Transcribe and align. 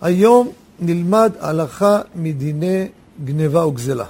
היום 0.00 0.48
נלמד 0.80 1.32
הלכה 1.40 2.00
מדיני 2.14 2.86
גניבה 3.24 3.66
וגזלה. 3.66 4.04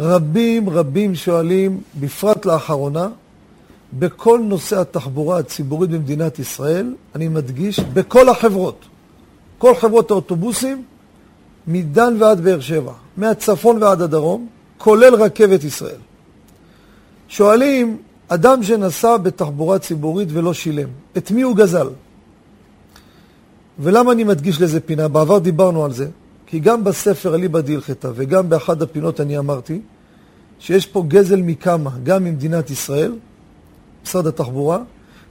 רבים 0.00 0.70
רבים 0.70 1.14
שואלים, 1.14 1.80
בפרט 2.00 2.46
לאחרונה, 2.46 3.08
בכל 3.98 4.40
נושא 4.44 4.80
התחבורה 4.80 5.38
הציבורית 5.38 5.90
במדינת 5.90 6.38
ישראל, 6.38 6.94
אני 7.14 7.28
מדגיש, 7.28 7.80
בכל 7.80 8.28
החברות, 8.28 8.84
כל 9.58 9.74
חברות 9.74 10.10
האוטובוסים, 10.10 10.82
מדן 11.66 12.16
ועד 12.18 12.40
באר 12.40 12.60
שבע, 12.60 12.92
מהצפון 13.16 13.82
ועד 13.82 14.02
הדרום, 14.02 14.46
כולל 14.78 15.14
רכבת 15.14 15.64
ישראל. 15.64 16.00
שואלים, 17.28 17.98
אדם 18.28 18.62
שנסע 18.62 19.16
בתחבורה 19.16 19.78
ציבורית 19.78 20.28
ולא 20.32 20.54
שילם, 20.54 20.88
את 21.16 21.30
מי 21.30 21.42
הוא 21.42 21.56
גזל? 21.56 21.88
ולמה 23.78 24.12
אני 24.12 24.24
מדגיש 24.24 24.60
לזה 24.60 24.80
פינה? 24.80 25.08
בעבר 25.08 25.38
דיברנו 25.38 25.84
על 25.84 25.92
זה, 25.92 26.06
כי 26.46 26.58
גם 26.58 26.84
בספר 26.84 27.34
אליבא 27.34 27.60
דהלכתא 27.60 28.10
וגם 28.14 28.48
באחד 28.48 28.82
הפינות 28.82 29.20
אני 29.20 29.38
אמרתי 29.38 29.80
שיש 30.58 30.86
פה 30.86 31.04
גזל 31.08 31.42
מכמה, 31.42 31.90
גם 32.02 32.24
ממדינת 32.24 32.70
ישראל, 32.70 33.12
משרד 34.04 34.26
התחבורה, 34.26 34.78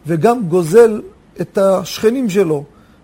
וגם 0.07 0.47
גוזל 0.47 1.01
את 1.41 1.57
השכנים 1.57 2.29
שלו 2.29 2.63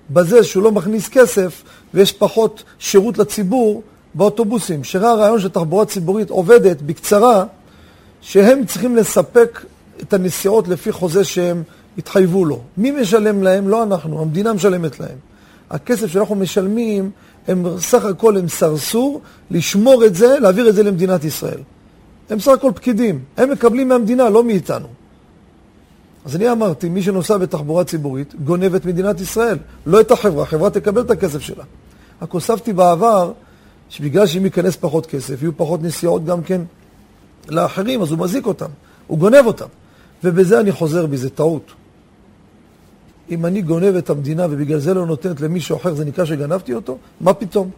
בזה 0.10 0.44
שהוא 0.44 0.64
לא 0.64 0.72
מכניס 0.72 1.10
כסף 1.10 1.64
ויש 1.94 2.12
פחות 2.12 2.64
שירות 2.80 3.18
לציבור 3.18 3.84
באוטובוסים. 4.14 4.84
שראה 4.84 5.12
הרעיון 5.12 5.40
של 5.40 5.50
תחבורה 5.50 5.86
ציבורית 5.86 6.30
עובדת 6.30 6.82
בקצרה, 6.82 7.46
שהם 8.22 8.66
צריכים 8.66 8.96
לספק 8.96 9.66
את 10.02 10.14
הנסיעות 10.14 10.68
לפי 10.68 10.92
חוזה 10.92 11.24
שהם 11.24 11.64
התחייבו 11.98 12.46
לו. 12.46 12.62
מי 12.78 12.92
משלם 12.92 13.44
להם? 13.44 13.70
לא 13.70 13.84
אנחנו, 13.84 14.22
המדינה 14.22 14.54
משלמת 14.54 15.00
להם. 15.00 15.29
הכסף 15.70 16.08
שאנחנו 16.08 16.36
משלמים, 16.36 17.12
הם 17.48 17.66
סך 17.80 18.06
הכל 18.06 18.38
הם 18.38 18.48
סרסור 18.48 19.22
לשמור 19.52 20.06
את 20.06 20.16
זה, 20.16 20.40
להעביר 20.40 20.70
את 20.70 20.76
זה 20.76 20.84
למדינת 20.84 21.24
ישראל. 21.24 21.60
הם 22.30 22.40
סך 22.40 22.52
הכל 22.52 22.72
פקידים, 22.76 23.20
הם 23.38 23.52
מקבלים 23.52 23.90
מהמדינה, 23.90 24.30
לא 24.30 24.44
מאיתנו. 24.44 24.88
אז 26.26 26.36
אני 26.36 26.52
אמרתי, 26.52 26.90
מי 26.90 27.02
שנוסע 27.02 27.38
בתחבורה 27.38 27.84
ציבורית, 27.84 28.36
גונב 28.44 28.76
את 28.76 28.86
מדינת 28.86 29.22
ישראל, 29.22 29.58
לא 29.86 30.02
את 30.02 30.12
החברה, 30.12 30.44
החברה 30.44 30.70
תקבל 30.70 31.02
את 31.02 31.12
הכסף 31.12 31.40
שלה. 31.40 31.64
רק 32.22 32.32
הוספתי 32.32 32.74
בעבר, 32.74 33.32
שבגלל 33.90 34.28
שאם 34.28 34.46
ייכנס 34.46 34.76
פחות 34.76 35.06
כסף, 35.06 35.42
יהיו 35.42 35.58
פחות 35.58 35.84
נסיעות 35.84 36.26
גם 36.26 36.44
כן 36.44 36.62
לאחרים, 37.50 38.02
אז 38.02 38.12
הוא 38.12 38.20
מזיק 38.20 38.46
אותם, 38.46 38.70
הוא 39.08 39.18
גונב 39.18 39.46
אותם. 39.46 39.66
ובזה 40.24 40.60
אני 40.60 40.72
חוזר 40.72 41.06
בי, 41.06 41.18
זה 41.18 41.30
טעות. 41.30 41.72
אם 43.32 43.46
אני 43.46 43.62
גונב 43.62 43.96
את 43.96 44.10
המדינה 44.10 44.46
ובגלל 44.50 44.80
זה 44.80 44.94
לא 44.94 45.06
נותנת 45.06 45.42
למישהו 45.42 45.78
אחר, 45.78 45.94
זה 45.94 46.06
נקרא 46.06 46.26
שגנבתי 46.26 46.74
אותו? 46.74 46.98
מה 47.22 47.34
פתאום? 47.34 47.70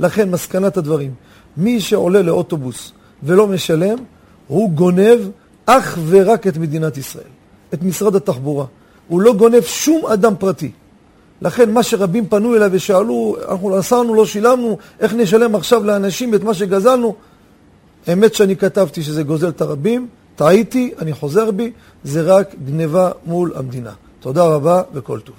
לכן, 0.00 0.30
מסקנת 0.30 0.76
הדברים, 0.76 1.14
מי 1.56 1.80
שעולה 1.80 2.22
לאוטובוס 2.22 2.92
ולא 3.22 3.46
משלם, 3.46 3.98
הוא 4.46 4.70
גונב 4.70 5.18
אך 5.66 5.98
ורק 6.06 6.46
את 6.46 6.56
מדינת 6.56 6.96
ישראל, 6.96 7.30
את 7.74 7.82
משרד 7.82 8.16
התחבורה. 8.16 8.64
הוא 9.08 9.20
לא 9.20 9.34
גונב 9.34 9.62
שום 9.62 10.06
אדם 10.06 10.34
פרטי. 10.38 10.70
לכן 11.42 11.70
מה 11.70 11.82
שרבים 11.82 12.26
פנו 12.26 12.56
אליי 12.56 12.68
ושאלו, 12.72 13.36
אנחנו 13.48 13.78
נסענו, 13.78 14.14
לא 14.14 14.26
שילמנו, 14.26 14.78
איך 15.00 15.14
נשלם 15.14 15.54
עכשיו 15.54 15.84
לאנשים 15.84 16.34
את 16.34 16.42
מה 16.42 16.54
שגזלנו? 16.54 17.14
אמת 18.12 18.34
שאני 18.34 18.56
כתבתי 18.56 19.02
שזה 19.02 19.22
גוזל 19.22 19.48
את 19.48 19.60
הרבים, 19.60 20.08
טעיתי, 20.36 20.92
אני 20.98 21.12
חוזר 21.12 21.50
בי, 21.50 21.72
זה 22.04 22.22
רק 22.22 22.54
גניבה 22.64 23.10
מול 23.26 23.52
המדינה. 23.56 23.92
תודה 24.20 24.44
רבה 24.44 24.82
וכל 24.92 25.20
טוב. 25.20 25.36